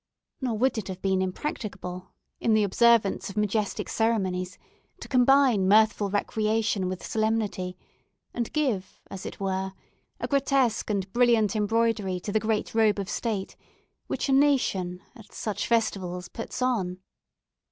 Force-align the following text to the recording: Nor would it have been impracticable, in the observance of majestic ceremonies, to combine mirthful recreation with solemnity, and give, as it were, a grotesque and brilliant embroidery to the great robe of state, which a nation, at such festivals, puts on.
Nor 0.41 0.57
would 0.57 0.79
it 0.79 0.87
have 0.87 0.99
been 1.03 1.21
impracticable, 1.21 2.11
in 2.39 2.55
the 2.55 2.63
observance 2.63 3.29
of 3.29 3.37
majestic 3.37 3.87
ceremonies, 3.87 4.57
to 4.99 5.07
combine 5.07 5.67
mirthful 5.67 6.09
recreation 6.09 6.89
with 6.89 7.05
solemnity, 7.05 7.77
and 8.33 8.51
give, 8.51 8.99
as 9.11 9.27
it 9.27 9.39
were, 9.39 9.73
a 10.19 10.27
grotesque 10.27 10.89
and 10.89 11.13
brilliant 11.13 11.55
embroidery 11.55 12.19
to 12.21 12.31
the 12.31 12.39
great 12.39 12.73
robe 12.73 12.97
of 12.97 13.11
state, 13.11 13.55
which 14.07 14.27
a 14.27 14.31
nation, 14.33 15.03
at 15.15 15.31
such 15.33 15.67
festivals, 15.67 16.29
puts 16.29 16.63
on. 16.63 16.97